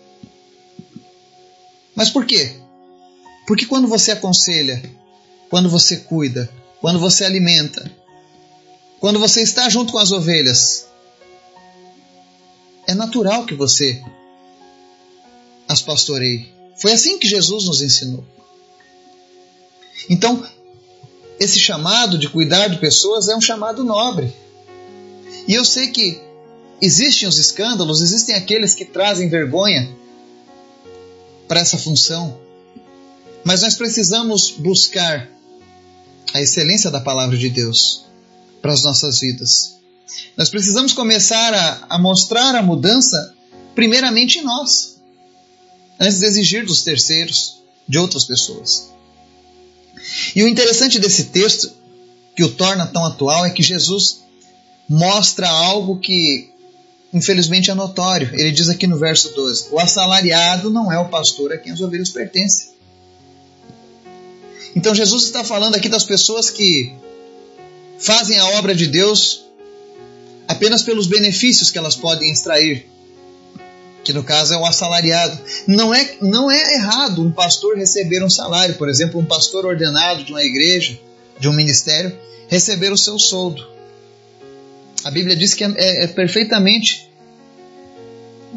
Mas 1.95 2.11
por 2.11 2.27
quê? 2.27 2.57
Porque 3.47 3.67
quando 3.67 3.87
você 3.87 4.11
aconselha, 4.11 4.83
quando 5.49 5.71
você 5.71 5.99
cuida, 5.99 6.51
quando 6.81 6.99
você 6.99 7.25
alimenta, 7.25 7.89
quando 8.99 9.21
você 9.21 9.43
está 9.43 9.69
junto 9.69 9.93
com 9.93 9.99
as 9.99 10.11
ovelhas. 10.11 10.89
É 12.85 12.95
natural 12.95 13.47
que 13.47 13.55
você 13.55 14.03
as 15.69 15.81
pastoreie. 15.81 16.60
Foi 16.77 16.93
assim 16.93 17.19
que 17.19 17.29
Jesus 17.29 17.65
nos 17.65 17.83
ensinou. 17.83 18.25
Então, 20.09 20.45
esse 21.39 21.59
chamado 21.59 22.19
de 22.19 22.29
cuidar 22.29 22.69
de 22.69 22.79
pessoas 22.79 23.29
é 23.29 23.37
um 23.37 23.41
chamado 23.41 23.85
nobre. 23.85 24.33
E 25.47 25.55
eu 25.55 25.65
sei 25.65 25.89
que 25.89 26.21
existem 26.81 27.29
os 27.29 27.39
escândalos, 27.39 28.01
existem 28.01 28.35
aqueles 28.35 28.75
que 28.75 28.85
trazem 28.85 29.29
vergonha 29.29 29.91
para 31.49 31.61
essa 31.61 31.79
função. 31.79 32.39
Mas 33.45 33.63
nós 33.63 33.75
precisamos 33.75 34.51
buscar 34.51 35.29
a 36.33 36.41
excelência 36.41 36.91
da 36.91 37.01
palavra 37.01 37.37
de 37.37 37.49
Deus 37.49 38.05
para 38.61 38.73
as 38.73 38.83
nossas 38.83 39.21
vidas. 39.21 39.77
Nós 40.37 40.49
precisamos 40.49 40.93
começar 40.93 41.55
a, 41.55 41.87
a 41.89 41.99
mostrar 41.99 42.55
a 42.55 42.63
mudança, 42.63 43.35
primeiramente 43.75 44.39
em 44.39 44.43
nós, 44.43 45.00
antes 46.01 46.19
de 46.19 46.27
exigir 46.27 46.65
dos 46.65 46.83
terceiros, 46.83 47.61
de 47.87 47.99
outras 47.99 48.25
pessoas. 48.25 48.91
E 50.35 50.43
o 50.43 50.49
interessante 50.49 50.99
desse 50.99 51.25
texto, 51.25 51.71
que 52.35 52.43
o 52.43 52.51
torna 52.51 52.87
tão 52.87 53.05
atual, 53.05 53.45
é 53.45 53.51
que 53.51 53.63
Jesus 53.63 54.21
mostra 54.89 55.49
algo 55.49 55.99
que, 55.99 56.51
infelizmente, 57.13 57.71
é 57.71 57.75
notório. 57.75 58.31
Ele 58.33 58.51
diz 58.51 58.69
aqui 58.69 58.87
no 58.87 58.97
verso 58.97 59.35
12: 59.35 59.69
O 59.71 59.79
assalariado 59.79 60.71
não 60.71 60.91
é 60.91 60.99
o 60.99 61.09
pastor 61.09 61.53
a 61.53 61.59
quem 61.59 61.73
as 61.73 61.81
ovelhas 61.81 62.09
pertencem. 62.09 62.71
Então, 64.75 64.95
Jesus 64.95 65.25
está 65.25 65.45
falando 65.45 65.75
aqui 65.75 65.89
das 65.89 66.05
pessoas 66.05 66.49
que 66.49 66.95
fazem 67.99 68.39
a 68.39 68.47
obra 68.59 68.75
de 68.75 68.87
Deus 68.87 69.45
apenas 70.49 70.83
pelos 70.83 71.07
benefícios 71.07 71.71
que 71.71 71.79
elas 71.79 71.95
podem 71.95 72.33
extrair, 72.33 72.90
que 74.11 74.13
no 74.13 74.25
caso 74.25 74.53
é 74.53 74.57
o 74.57 74.67
assalariado. 74.67 75.39
Não 75.69 75.95
é, 75.95 76.17
não 76.21 76.51
é 76.51 76.75
errado 76.75 77.23
um 77.23 77.31
pastor 77.31 77.77
receber 77.77 78.25
um 78.25 78.29
salário, 78.29 78.75
por 78.75 78.89
exemplo, 78.89 79.21
um 79.21 79.25
pastor 79.25 79.65
ordenado 79.65 80.25
de 80.25 80.33
uma 80.33 80.43
igreja, 80.43 80.99
de 81.39 81.49
um 81.49 81.53
ministério, 81.53 82.13
receber 82.49 82.93
o 82.93 82.99
seu 82.99 83.19
soldo. 83.21 83.65
A 85.05 85.11
Bíblia 85.13 85.37
diz 85.37 85.55
que 85.55 85.63
é, 85.63 85.73
é, 85.77 86.05
é 86.05 86.07
perfeitamente 86.09 87.09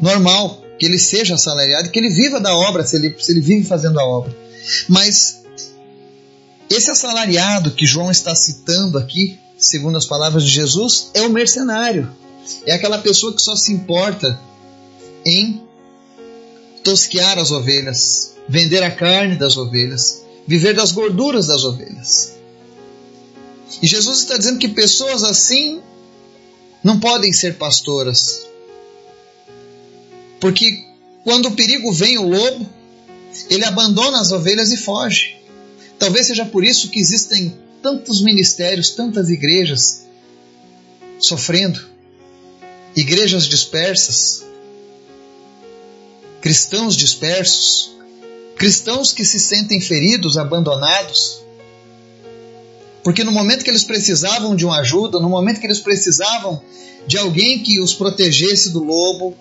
normal 0.01 0.59
que 0.79 0.87
ele 0.87 0.97
seja 0.97 1.35
assalariado, 1.35 1.91
que 1.91 1.99
ele 1.99 2.09
viva 2.09 2.39
da 2.39 2.55
obra, 2.55 2.83
se 2.83 2.95
ele, 2.95 3.15
se 3.19 3.31
ele 3.31 3.39
vive 3.39 3.63
fazendo 3.63 3.99
a 3.99 4.05
obra. 4.05 4.35
Mas 4.89 5.43
esse 6.67 6.89
assalariado 6.89 7.69
que 7.69 7.85
João 7.85 8.09
está 8.09 8.35
citando 8.35 8.97
aqui, 8.97 9.39
segundo 9.55 9.99
as 9.99 10.07
palavras 10.07 10.43
de 10.43 10.49
Jesus, 10.49 11.11
é 11.13 11.21
o 11.21 11.29
mercenário. 11.29 12.11
É 12.65 12.73
aquela 12.73 12.97
pessoa 12.97 13.35
que 13.35 13.41
só 13.41 13.55
se 13.55 13.71
importa 13.71 14.37
em 15.25 15.61
tosquear 16.83 17.39
as 17.39 17.51
ovelhas, 17.51 18.35
vender 18.47 18.83
a 18.83 18.91
carne 18.91 19.35
das 19.35 19.55
ovelhas, 19.57 20.23
viver 20.45 20.73
das 20.73 20.91
gorduras 20.91 21.47
das 21.47 21.63
ovelhas. 21.63 22.33
E 23.81 23.87
Jesus 23.87 24.19
está 24.19 24.37
dizendo 24.37 24.59
que 24.59 24.67
pessoas 24.67 25.23
assim 25.23 25.81
não 26.83 26.99
podem 26.99 27.31
ser 27.31 27.55
pastoras. 27.55 28.45
Porque 30.39 30.85
quando 31.23 31.47
o 31.47 31.55
perigo 31.55 31.91
vem, 31.91 32.17
o 32.17 32.27
lobo, 32.27 32.69
ele 33.49 33.63
abandona 33.63 34.19
as 34.19 34.31
ovelhas 34.31 34.71
e 34.71 34.77
foge. 34.77 35.37
Talvez 35.97 36.27
seja 36.27 36.45
por 36.45 36.65
isso 36.65 36.89
que 36.89 36.99
existem 36.99 37.57
tantos 37.81 38.21
ministérios, 38.21 38.89
tantas 38.91 39.29
igrejas 39.29 40.05
sofrendo, 41.19 41.79
igrejas 42.95 43.45
dispersas, 43.45 44.43
cristãos 46.43 46.97
dispersos, 46.97 47.95
cristãos 48.57 49.13
que 49.13 49.23
se 49.23 49.39
sentem 49.39 49.79
feridos, 49.79 50.37
abandonados. 50.37 51.41
Porque 53.01 53.23
no 53.23 53.31
momento 53.31 53.63
que 53.63 53.69
eles 53.69 53.85
precisavam 53.85 54.53
de 54.53 54.65
uma 54.65 54.79
ajuda, 54.79 55.21
no 55.21 55.29
momento 55.29 55.61
que 55.61 55.65
eles 55.65 55.79
precisavam 55.79 56.61
de 57.07 57.17
alguém 57.17 57.63
que 57.63 57.79
os 57.79 57.93
protegesse 57.93 58.71
do 58.71 58.83
lobo, 58.83 59.33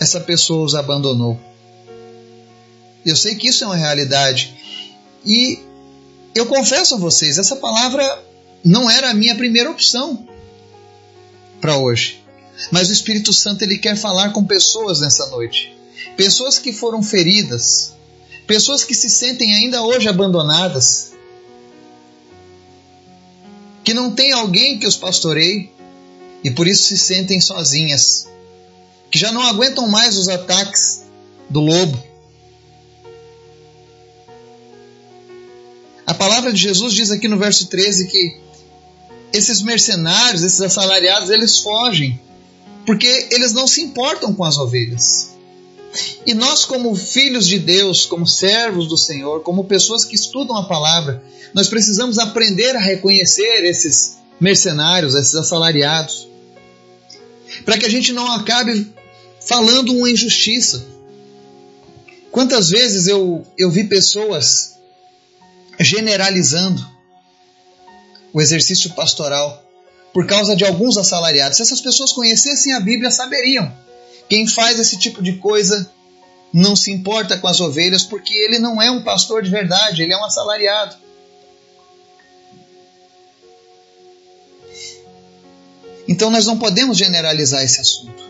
essa 0.00 0.20
pessoa 0.20 0.64
os 0.64 0.74
abandonou. 0.74 1.38
Eu 3.04 3.14
sei 3.14 3.34
que 3.34 3.48
isso 3.48 3.64
é 3.64 3.66
uma 3.66 3.76
realidade. 3.76 4.56
E 5.26 5.58
eu 6.34 6.46
confesso 6.46 6.94
a 6.94 6.98
vocês, 6.98 7.36
essa 7.36 7.56
palavra 7.56 8.24
não 8.64 8.90
era 8.90 9.10
a 9.10 9.14
minha 9.14 9.34
primeira 9.34 9.70
opção 9.70 10.26
para 11.60 11.76
hoje. 11.76 12.22
Mas 12.70 12.88
o 12.88 12.92
Espírito 12.92 13.34
Santo 13.34 13.60
ele 13.60 13.76
quer 13.76 13.96
falar 13.96 14.30
com 14.30 14.42
pessoas 14.44 15.00
nessa 15.00 15.26
noite 15.26 15.76
pessoas 16.16 16.58
que 16.58 16.72
foram 16.72 17.02
feridas, 17.02 17.92
pessoas 18.46 18.84
que 18.84 18.94
se 18.94 19.10
sentem 19.10 19.54
ainda 19.54 19.82
hoje 19.82 20.08
abandonadas, 20.08 21.12
que 23.84 23.94
não 23.94 24.10
tem 24.10 24.32
alguém 24.32 24.78
que 24.78 24.86
os 24.86 24.96
pastoreie 24.96 25.70
e 26.42 26.50
por 26.50 26.66
isso 26.66 26.84
se 26.84 26.98
sentem 26.98 27.40
sozinhas, 27.40 28.28
que 29.10 29.18
já 29.18 29.32
não 29.32 29.42
aguentam 29.42 29.88
mais 29.88 30.16
os 30.16 30.28
ataques 30.28 31.04
do 31.48 31.60
lobo. 31.60 32.02
A 36.06 36.14
palavra 36.14 36.52
de 36.52 36.60
Jesus 36.60 36.94
diz 36.94 37.10
aqui 37.10 37.28
no 37.28 37.38
verso 37.38 37.66
13 37.66 38.08
que 38.08 38.36
esses 39.32 39.60
mercenários, 39.60 40.42
esses 40.42 40.60
assalariados, 40.60 41.30
eles 41.30 41.58
fogem, 41.58 42.18
porque 42.86 43.28
eles 43.30 43.52
não 43.52 43.66
se 43.66 43.82
importam 43.82 44.34
com 44.34 44.44
as 44.44 44.56
ovelhas. 44.56 45.37
E 46.26 46.34
nós, 46.34 46.64
como 46.64 46.94
filhos 46.94 47.46
de 47.46 47.58
Deus, 47.58 48.04
como 48.04 48.26
servos 48.26 48.88
do 48.88 48.96
Senhor, 48.96 49.42
como 49.42 49.64
pessoas 49.64 50.04
que 50.04 50.14
estudam 50.14 50.56
a 50.56 50.68
palavra, 50.68 51.22
nós 51.54 51.68
precisamos 51.68 52.18
aprender 52.18 52.76
a 52.76 52.80
reconhecer 52.80 53.64
esses 53.64 54.18
mercenários, 54.38 55.14
esses 55.14 55.34
assalariados, 55.34 56.28
para 57.64 57.78
que 57.78 57.86
a 57.86 57.88
gente 57.88 58.12
não 58.12 58.30
acabe 58.32 58.92
falando 59.40 59.92
uma 59.94 60.10
injustiça. 60.10 60.84
Quantas 62.30 62.68
vezes 62.68 63.06
eu, 63.06 63.46
eu 63.56 63.70
vi 63.70 63.84
pessoas 63.84 64.76
generalizando 65.80 66.86
o 68.32 68.42
exercício 68.42 68.90
pastoral 68.90 69.64
por 70.12 70.26
causa 70.26 70.54
de 70.54 70.64
alguns 70.64 70.98
assalariados? 70.98 71.56
Se 71.56 71.62
essas 71.62 71.80
pessoas 71.80 72.12
conhecessem 72.12 72.74
a 72.74 72.80
Bíblia, 72.80 73.10
saberiam 73.10 73.72
quem 74.28 74.46
faz 74.46 74.78
esse 74.78 74.98
tipo 74.98 75.22
de 75.22 75.34
coisa 75.34 75.90
não 76.52 76.76
se 76.76 76.92
importa 76.92 77.38
com 77.38 77.46
as 77.46 77.60
ovelhas 77.60 78.02
porque 78.02 78.34
ele 78.34 78.58
não 78.58 78.80
é 78.80 78.90
um 78.90 79.02
pastor 79.02 79.42
de 79.42 79.50
verdade, 79.50 80.02
ele 80.02 80.12
é 80.12 80.16
um 80.16 80.24
assalariado. 80.24 80.96
Então 86.06 86.30
nós 86.30 86.46
não 86.46 86.58
podemos 86.58 86.96
generalizar 86.96 87.62
esse 87.62 87.80
assunto. 87.80 88.28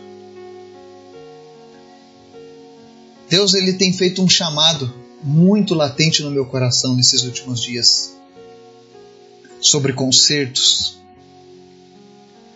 Deus 3.29 3.53
ele 3.53 3.73
tem 3.73 3.93
feito 3.93 4.21
um 4.21 4.27
chamado 4.27 4.93
muito 5.23 5.73
latente 5.73 6.23
no 6.23 6.31
meu 6.31 6.45
coração 6.45 6.95
nesses 6.95 7.23
últimos 7.23 7.61
dias 7.61 8.15
sobre 9.61 9.93
concertos, 9.93 10.97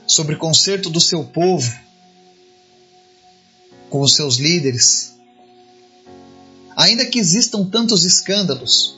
sobre 0.08 0.36
concerto 0.36 0.90
do 0.90 1.00
seu 1.00 1.24
povo 1.24 1.83
com 3.94 4.02
os 4.02 4.16
seus 4.16 4.38
líderes. 4.38 5.14
Ainda 6.76 7.06
que 7.06 7.20
existam 7.20 7.64
tantos 7.64 8.04
escândalos, 8.04 8.98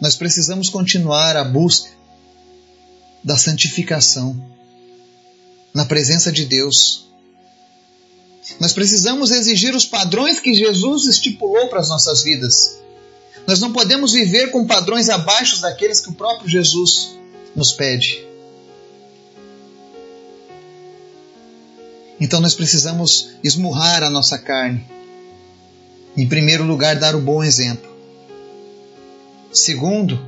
nós 0.00 0.14
precisamos 0.14 0.68
continuar 0.68 1.36
a 1.36 1.42
busca 1.42 1.90
da 3.24 3.36
santificação 3.36 4.40
na 5.74 5.84
presença 5.84 6.30
de 6.30 6.44
Deus. 6.44 7.10
Nós 8.60 8.72
precisamos 8.72 9.32
exigir 9.32 9.74
os 9.74 9.84
padrões 9.84 10.38
que 10.38 10.54
Jesus 10.54 11.06
estipulou 11.06 11.66
para 11.66 11.80
as 11.80 11.88
nossas 11.88 12.22
vidas. 12.22 12.78
Nós 13.48 13.58
não 13.58 13.72
podemos 13.72 14.12
viver 14.12 14.52
com 14.52 14.64
padrões 14.64 15.08
abaixo 15.08 15.60
daqueles 15.60 15.98
que 15.98 16.10
o 16.10 16.14
próprio 16.14 16.48
Jesus 16.48 17.18
nos 17.56 17.72
pede. 17.72 18.29
Então 22.20 22.40
nós 22.40 22.54
precisamos 22.54 23.30
esmurrar 23.42 24.02
a 24.02 24.10
nossa 24.10 24.38
carne. 24.38 24.84
Em 26.16 26.28
primeiro 26.28 26.64
lugar, 26.64 26.96
dar 26.96 27.16
o 27.16 27.20
bom 27.20 27.42
exemplo. 27.42 27.88
Segundo, 29.52 30.20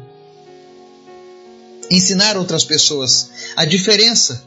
ensinar 1.90 2.36
outras 2.36 2.64
pessoas 2.64 3.30
a 3.54 3.64
diferença 3.64 4.42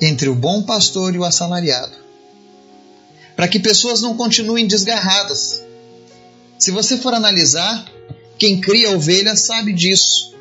entre 0.00 0.28
o 0.28 0.34
bom 0.34 0.62
pastor 0.62 1.14
e 1.14 1.18
o 1.18 1.24
assalariado. 1.24 1.96
Para 3.36 3.46
que 3.46 3.60
pessoas 3.60 4.00
não 4.00 4.16
continuem 4.16 4.66
desgarradas. 4.66 5.62
Se 6.58 6.70
você 6.70 6.96
for 6.96 7.12
analisar, 7.12 7.84
Quem 8.40 8.58
cria 8.58 8.96
ovelha 8.96 9.36
sabe 9.36 9.70
disso. 9.70 10.34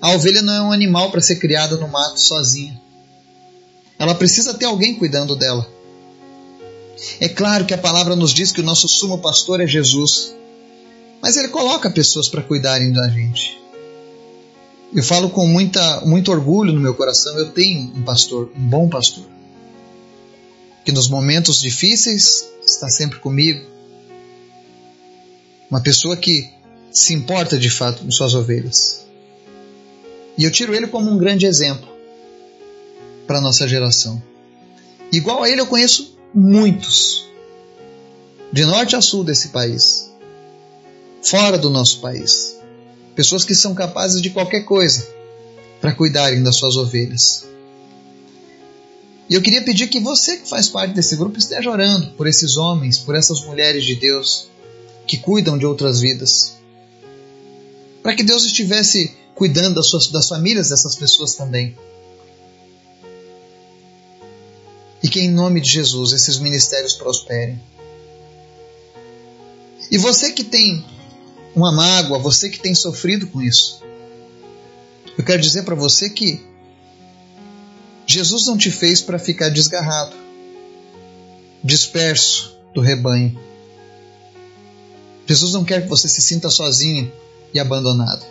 A 0.00 0.12
ovelha 0.12 0.40
não 0.40 0.54
é 0.54 0.62
um 0.62 0.72
animal 0.72 1.10
para 1.10 1.20
ser 1.20 1.34
criada 1.34 1.76
no 1.76 1.88
mato 1.88 2.20
sozinha. 2.20 2.80
Ela 4.00 4.14
precisa 4.14 4.54
ter 4.54 4.64
alguém 4.64 4.94
cuidando 4.94 5.36
dela. 5.36 5.68
É 7.20 7.28
claro 7.28 7.66
que 7.66 7.74
a 7.74 7.78
palavra 7.78 8.16
nos 8.16 8.32
diz 8.32 8.50
que 8.50 8.62
o 8.62 8.64
nosso 8.64 8.88
sumo 8.88 9.18
pastor 9.18 9.60
é 9.60 9.66
Jesus, 9.66 10.34
mas 11.20 11.36
ele 11.36 11.48
coloca 11.48 11.90
pessoas 11.90 12.26
para 12.26 12.42
cuidarem 12.42 12.92
da 12.92 13.06
gente. 13.10 13.60
Eu 14.94 15.02
falo 15.02 15.28
com 15.28 15.46
muita, 15.46 16.00
muito 16.00 16.32
orgulho 16.32 16.72
no 16.72 16.80
meu 16.80 16.94
coração, 16.94 17.38
eu 17.38 17.52
tenho 17.52 17.92
um 17.94 18.02
pastor, 18.02 18.50
um 18.56 18.66
bom 18.66 18.88
pastor, 18.88 19.26
que 20.82 20.92
nos 20.92 21.06
momentos 21.06 21.60
difíceis 21.60 22.48
está 22.64 22.88
sempre 22.88 23.18
comigo. 23.18 23.68
Uma 25.70 25.82
pessoa 25.82 26.16
que 26.16 26.48
se 26.90 27.12
importa 27.12 27.58
de 27.58 27.68
fato 27.68 28.02
com 28.02 28.10
suas 28.10 28.32
ovelhas. 28.32 29.04
E 30.38 30.44
eu 30.44 30.50
tiro 30.50 30.74
ele 30.74 30.86
como 30.86 31.10
um 31.10 31.18
grande 31.18 31.44
exemplo 31.44 31.89
para 33.30 33.38
a 33.38 33.40
nossa 33.40 33.68
geração. 33.68 34.20
Igual 35.12 35.44
a 35.44 35.48
ele 35.48 35.60
eu 35.60 35.66
conheço 35.68 36.18
muitos, 36.34 37.28
de 38.52 38.64
norte 38.64 38.96
a 38.96 39.00
sul 39.00 39.22
desse 39.22 39.50
país, 39.50 40.10
fora 41.22 41.56
do 41.56 41.70
nosso 41.70 42.00
país. 42.00 42.56
Pessoas 43.14 43.44
que 43.44 43.54
são 43.54 43.72
capazes 43.72 44.20
de 44.20 44.30
qualquer 44.30 44.62
coisa 44.62 45.06
para 45.80 45.92
cuidarem 45.92 46.42
das 46.42 46.56
suas 46.56 46.76
ovelhas. 46.76 47.44
E 49.28 49.34
eu 49.34 49.40
queria 49.40 49.62
pedir 49.62 49.86
que 49.86 50.00
você 50.00 50.38
que 50.38 50.48
faz 50.48 50.66
parte 50.66 50.92
desse 50.92 51.14
grupo 51.14 51.38
esteja 51.38 51.70
orando 51.70 52.10
por 52.14 52.26
esses 52.26 52.56
homens, 52.56 52.98
por 52.98 53.14
essas 53.14 53.40
mulheres 53.42 53.84
de 53.84 53.94
Deus 53.94 54.48
que 55.06 55.16
cuidam 55.16 55.56
de 55.56 55.64
outras 55.64 56.00
vidas. 56.00 56.56
Para 58.02 58.16
que 58.16 58.24
Deus 58.24 58.44
estivesse 58.44 59.14
cuidando 59.36 59.76
das, 59.76 59.86
suas, 59.86 60.08
das 60.08 60.28
famílias 60.28 60.70
dessas 60.70 60.96
pessoas 60.96 61.36
também. 61.36 61.76
Que 65.10 65.20
em 65.20 65.30
nome 65.30 65.60
de 65.60 65.68
Jesus 65.68 66.12
esses 66.12 66.38
ministérios 66.38 66.94
prosperem. 66.94 67.60
E 69.90 69.98
você 69.98 70.30
que 70.30 70.44
tem 70.44 70.84
uma 71.54 71.72
mágoa, 71.72 72.18
você 72.18 72.48
que 72.48 72.60
tem 72.60 72.74
sofrido 72.76 73.26
com 73.26 73.42
isso, 73.42 73.82
eu 75.18 75.24
quero 75.24 75.42
dizer 75.42 75.64
para 75.64 75.74
você 75.74 76.08
que 76.08 76.40
Jesus 78.06 78.46
não 78.46 78.56
te 78.56 78.70
fez 78.70 79.00
para 79.00 79.18
ficar 79.18 79.48
desgarrado, 79.48 80.16
disperso 81.62 82.56
do 82.72 82.80
rebanho. 82.80 83.36
Jesus 85.26 85.52
não 85.52 85.64
quer 85.64 85.82
que 85.82 85.88
você 85.88 86.08
se 86.08 86.22
sinta 86.22 86.48
sozinho 86.50 87.12
e 87.52 87.58
abandonado. 87.58 88.24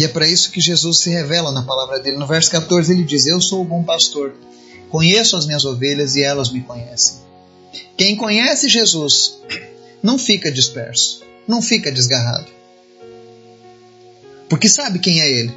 E 0.00 0.04
é 0.04 0.08
para 0.08 0.26
isso 0.26 0.50
que 0.50 0.62
Jesus 0.62 1.00
se 1.00 1.10
revela 1.10 1.52
na 1.52 1.62
palavra 1.62 2.00
dele. 2.00 2.16
No 2.16 2.26
verso 2.26 2.50
14 2.50 2.90
ele 2.90 3.04
diz: 3.04 3.26
Eu 3.26 3.38
sou 3.38 3.60
o 3.60 3.66
bom 3.66 3.82
pastor, 3.82 4.34
conheço 4.88 5.36
as 5.36 5.44
minhas 5.44 5.66
ovelhas 5.66 6.16
e 6.16 6.22
elas 6.22 6.50
me 6.50 6.62
conhecem. 6.62 7.18
Quem 7.98 8.16
conhece 8.16 8.66
Jesus 8.66 9.42
não 10.02 10.16
fica 10.16 10.50
disperso, 10.50 11.22
não 11.46 11.60
fica 11.60 11.92
desgarrado. 11.92 12.50
Porque 14.48 14.70
sabe 14.70 15.00
quem 15.00 15.20
é 15.20 15.28
ele, 15.28 15.54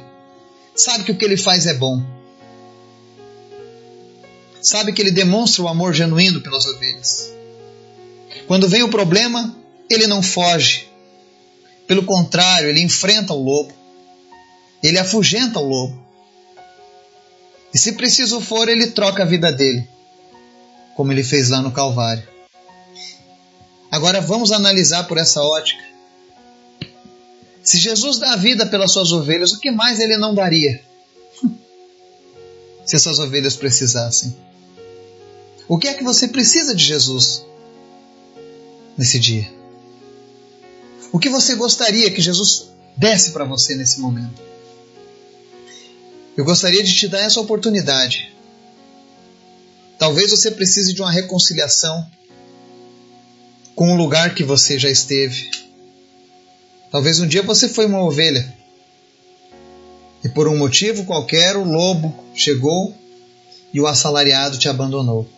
sabe 0.76 1.04
que 1.04 1.12
o 1.12 1.16
que 1.16 1.24
ele 1.24 1.38
faz 1.38 1.66
é 1.66 1.72
bom, 1.72 2.04
sabe 4.60 4.92
que 4.92 5.00
ele 5.00 5.10
demonstra 5.10 5.62
o 5.62 5.68
amor 5.68 5.94
genuíno 5.94 6.42
pelas 6.42 6.66
ovelhas. 6.66 7.32
Quando 8.46 8.68
vem 8.68 8.82
o 8.82 8.90
problema, 8.90 9.56
ele 9.88 10.06
não 10.06 10.22
foge, 10.22 10.86
pelo 11.86 12.04
contrário, 12.04 12.68
ele 12.68 12.82
enfrenta 12.82 13.32
o 13.32 13.42
lobo, 13.42 13.83
ele 14.86 14.98
afugenta 14.98 15.58
o 15.58 15.66
lobo. 15.66 15.98
E 17.72 17.78
se 17.78 17.92
preciso 17.92 18.38
for, 18.38 18.68
ele 18.68 18.88
troca 18.88 19.22
a 19.22 19.26
vida 19.26 19.50
dele, 19.50 19.88
como 20.94 21.10
ele 21.10 21.24
fez 21.24 21.48
lá 21.48 21.62
no 21.62 21.72
Calvário. 21.72 22.22
Agora 23.90 24.20
vamos 24.20 24.52
analisar 24.52 25.04
por 25.04 25.16
essa 25.16 25.42
ótica. 25.42 25.82
Se 27.62 27.78
Jesus 27.78 28.18
dá 28.18 28.34
a 28.34 28.36
vida 28.36 28.66
pelas 28.66 28.92
suas 28.92 29.10
ovelhas, 29.10 29.52
o 29.52 29.58
que 29.58 29.70
mais 29.70 29.98
ele 29.98 30.18
não 30.18 30.34
daria? 30.34 30.82
Se 32.84 32.94
essas 32.94 33.18
ovelhas 33.18 33.56
precisassem. 33.56 34.36
O 35.66 35.78
que 35.78 35.88
é 35.88 35.94
que 35.94 36.04
você 36.04 36.28
precisa 36.28 36.74
de 36.74 36.84
Jesus 36.84 37.42
nesse 38.98 39.18
dia? 39.18 39.50
O 41.10 41.18
que 41.18 41.30
você 41.30 41.54
gostaria 41.54 42.10
que 42.10 42.20
Jesus 42.20 42.68
desse 42.94 43.30
para 43.30 43.46
você 43.46 43.74
nesse 43.74 43.98
momento? 43.98 44.53
Eu 46.36 46.44
gostaria 46.44 46.82
de 46.82 46.94
te 46.94 47.06
dar 47.06 47.20
essa 47.20 47.40
oportunidade. 47.40 48.34
Talvez 49.98 50.30
você 50.30 50.50
precise 50.50 50.92
de 50.92 51.00
uma 51.00 51.10
reconciliação 51.10 52.04
com 53.74 53.92
o 53.92 53.96
lugar 53.96 54.34
que 54.34 54.42
você 54.42 54.78
já 54.78 54.90
esteve. 54.90 55.50
Talvez 56.90 57.20
um 57.20 57.26
dia 57.26 57.42
você 57.42 57.68
foi 57.68 57.86
uma 57.86 58.02
ovelha 58.02 58.54
e 60.24 60.28
por 60.28 60.48
um 60.48 60.56
motivo 60.56 61.04
qualquer 61.04 61.56
o 61.56 61.64
lobo 61.64 62.24
chegou 62.34 62.94
e 63.72 63.80
o 63.80 63.86
assalariado 63.86 64.58
te 64.58 64.68
abandonou. 64.68 65.28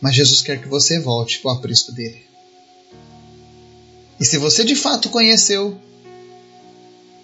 Mas 0.00 0.14
Jesus 0.14 0.40
quer 0.40 0.60
que 0.60 0.68
você 0.68 0.98
volte 0.98 1.40
para 1.40 1.52
o 1.52 1.54
aprisco 1.54 1.92
dele. 1.92 2.22
E 4.18 4.24
se 4.24 4.38
você 4.38 4.64
de 4.64 4.74
fato 4.74 5.10
conheceu 5.10 5.78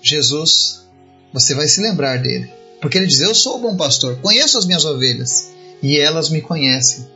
Jesus, 0.02 0.84
você 1.32 1.54
vai 1.54 1.66
se 1.66 1.80
lembrar 1.80 2.18
dele. 2.18 2.63
Porque 2.80 2.98
ele 2.98 3.06
diz: 3.06 3.20
Eu 3.20 3.34
sou 3.34 3.56
o 3.56 3.60
bom 3.60 3.76
pastor, 3.76 4.16
conheço 4.20 4.58
as 4.58 4.66
minhas 4.66 4.84
ovelhas 4.84 5.50
e 5.82 5.98
elas 5.98 6.28
me 6.28 6.40
conhecem. 6.40 7.06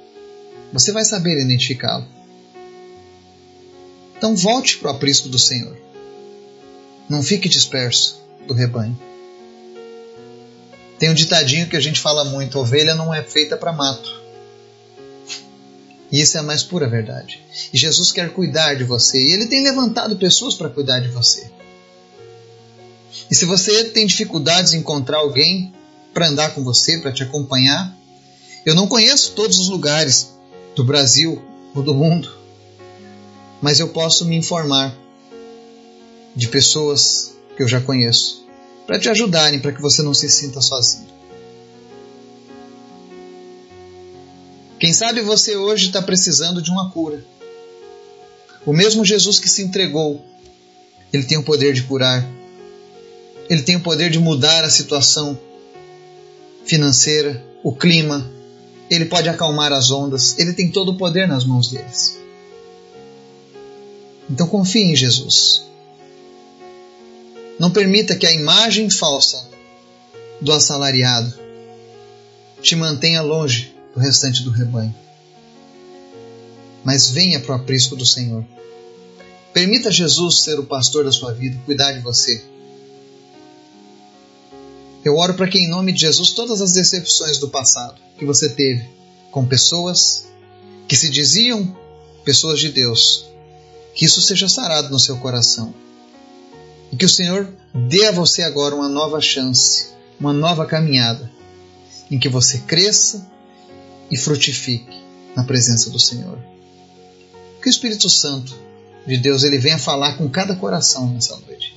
Você 0.73 0.93
vai 0.93 1.05
saber 1.05 1.41
identificá-lo. 1.41 2.07
Então 4.17 4.35
volte 4.35 4.79
para 4.79 4.93
o 4.93 4.95
aprisco 4.95 5.29
do 5.29 5.39
Senhor. 5.39 5.77
Não 7.09 7.23
fique 7.23 7.49
disperso 7.49 8.21
do 8.47 8.53
rebanho. 8.53 8.99
Tem 10.99 11.09
um 11.09 11.15
ditadinho 11.15 11.69
que 11.69 11.77
a 11.77 11.81
gente 11.81 12.01
fala 12.01 12.25
muito: 12.25 12.59
ovelha 12.59 12.95
não 12.95 13.15
é 13.15 13.23
feita 13.23 13.57
para 13.57 13.73
mato. 13.73 14.19
E 16.11 16.21
isso 16.21 16.37
é 16.37 16.41
a 16.41 16.43
mais 16.43 16.63
pura 16.63 16.89
verdade. 16.89 17.41
E 17.73 17.79
Jesus 17.79 18.11
quer 18.11 18.31
cuidar 18.31 18.75
de 18.75 18.85
você. 18.85 19.19
E 19.19 19.33
Ele 19.33 19.47
tem 19.47 19.63
levantado 19.63 20.17
pessoas 20.17 20.55
para 20.55 20.71
cuidar 20.71 21.01
de 21.01 21.09
você. 21.09 21.51
E 23.31 23.35
se 23.35 23.45
você 23.45 23.85
tem 23.85 24.07
dificuldades 24.07 24.73
em 24.73 24.79
encontrar 24.79 25.19
alguém 25.19 25.73
para 26.15 26.29
andar 26.29 26.55
com 26.55 26.65
você, 26.65 26.99
para 26.99 27.13
te 27.13 27.23
acompanhar, 27.23 27.97
eu 28.65 28.75
não 28.75 28.87
conheço 28.87 29.33
todos 29.33 29.59
os 29.59 29.69
lugares 29.69 30.35
do 30.75 30.85
Brasil 30.85 31.43
ou 31.75 31.83
do 31.83 31.95
mundo, 31.95 32.33
mas 33.61 33.81
eu 33.81 33.89
posso 33.89 34.25
me 34.25 34.37
informar 34.37 34.97
de 36.35 36.49
pessoas 36.49 37.35
que 37.57 37.63
eu 37.63 37.69
já 37.69 37.81
conheço 37.81 38.47
para 38.87 38.99
te 38.99 39.09
ajudarem, 39.09 39.61
para 39.61 39.73
que 39.73 39.83
você 39.83 40.03
não 40.03 40.15
se 40.15 40.31
sinta 40.31 40.63
sozinho. 40.63 41.09
Quem 44.79 44.93
sabe 44.93 45.21
você 45.21 45.57
hoje 45.57 45.89
está 45.89 46.01
precisando 46.01 46.63
de 46.63 46.71
uma 46.71 46.91
cura. 46.91 47.25
O 48.65 48.73
mesmo 48.73 49.05
Jesus 49.05 49.39
que 49.39 49.49
se 49.49 49.63
entregou, 49.63 50.25
ele 51.13 51.25
tem 51.25 51.37
o 51.37 51.43
poder 51.43 51.75
de 51.75 51.83
curar. 51.83 52.25
Ele 53.49 53.63
tem 53.63 53.77
o 53.77 53.81
poder 53.81 54.11
de 54.11 54.19
mudar 54.19 54.65
a 54.65 54.71
situação 54.71 55.39
financeira, 56.67 57.43
o 57.63 57.75
clima. 57.75 58.31
Ele 58.91 59.07
pode 59.07 59.29
acalmar 59.29 59.73
as 59.73 59.91
ondas. 59.91 60.39
Ele 60.39 60.53
tem 60.53 60.71
todo 60.71 60.93
o 60.93 60.97
poder 60.97 61.27
nas 61.27 61.45
mãos 61.45 61.69
deles. 61.71 62.19
Então 64.31 64.47
confie 64.47 64.83
em 64.83 64.97
Jesus. 64.97 65.67
Não 67.59 67.71
permita 67.71 68.15
que 68.15 68.27
a 68.27 68.33
imagem 68.33 68.91
falsa 68.91 69.49
do 70.41 70.53
assalariado 70.53 71.35
te 72.63 72.77
mantenha 72.77 73.23
longe 73.23 73.75
do 73.95 74.01
restante 74.01 74.43
do 74.43 74.51
rebanho. 74.51 74.95
Mas 76.85 77.11
venha 77.11 77.41
para 77.41 77.53
o 77.53 77.57
aprisco 77.57 77.97
do 77.97 78.07
Senhor. 78.07 78.45
Permita 79.53 79.91
Jesus 79.91 80.43
ser 80.43 80.59
o 80.59 80.65
pastor 80.65 81.05
da 81.05 81.11
sua 81.11 81.33
vida, 81.33 81.61
cuidar 81.65 81.93
de 81.93 82.01
você. 82.01 82.45
Eu 85.05 85.17
oro 85.17 85.35
para 85.35 85.49
que, 85.49 85.59
em 85.59 85.69
nome 85.69 85.93
de 85.93 86.01
Jesus, 86.01 86.31
todas 86.31 86.61
as 86.61 86.73
decepções 86.73 87.39
do 87.39 87.49
passado 87.49 88.01
que 88.19 88.25
você 88.25 88.49
teve 88.49 88.89
com 89.31 89.47
pessoas 89.47 90.27
que 90.89 90.97
se 90.97 91.09
diziam 91.09 91.77
pessoas 92.25 92.59
de 92.59 92.71
Deus, 92.71 93.27
que 93.95 94.05
isso 94.05 94.21
seja 94.21 94.49
sarado 94.49 94.91
no 94.91 94.99
seu 94.99 95.17
coração. 95.19 95.75
E 96.91 96.97
que 96.97 97.05
o 97.05 97.09
Senhor 97.09 97.49
dê 97.75 98.07
a 98.07 98.13
você 98.13 98.43
agora 98.43 98.75
uma 98.75 98.89
nova 98.89 99.21
chance, 99.21 99.89
uma 100.19 100.33
nova 100.33 100.65
caminhada, 100.65 101.31
em 102.11 102.19
que 102.19 102.29
você 102.29 102.59
cresça 102.59 103.31
e 104.11 104.17
frutifique 104.17 104.97
na 105.37 105.45
presença 105.45 105.91
do 105.91 106.01
Senhor. 106.01 106.39
Que 107.63 107.69
o 107.69 107.71
Espírito 107.71 108.09
Santo 108.09 108.55
de 109.07 109.17
Deus 109.19 109.43
ele 109.43 109.59
venha 109.59 109.79
falar 109.79 110.17
com 110.17 110.29
cada 110.29 110.57
coração 110.57 111.11
nessa 111.13 111.37
noite, 111.37 111.77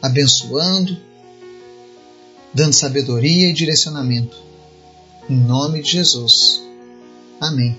abençoando, 0.00 0.96
dando 2.54 2.74
sabedoria 2.74 3.48
e 3.48 3.52
direcionamento. 3.52 4.36
Em 5.28 5.36
nome 5.36 5.82
de 5.82 5.90
Jesus. 5.90 6.62
Amém. 7.40 7.76